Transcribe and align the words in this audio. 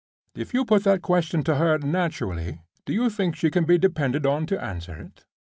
If 0.33 0.55
you 0.55 0.65
put 0.65 0.83
that 0.85 1.03
question 1.03 1.43
to 1.43 1.57
her 1.57 1.77
naturally, 1.77 2.63
do 2.87 2.93
you 2.93 3.07
think 3.11 3.35
she 3.35 3.51
can 3.51 3.65
be 3.65 3.77
depended 3.77 4.25
on 4.25 4.47
to 4.47 4.59
answer 4.59 4.95
it?" 4.95 5.25